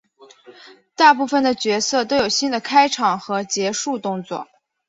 [0.95, 4.47] 大部分的角色都有新的开场和结束动作。